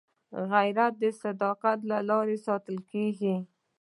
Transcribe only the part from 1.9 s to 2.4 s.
له لارې